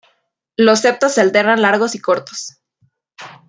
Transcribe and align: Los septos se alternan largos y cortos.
Los 0.57 0.79
septos 0.79 1.13
se 1.13 1.21
alternan 1.21 1.61
largos 1.61 1.93
y 1.93 1.99
cortos. 1.99 2.57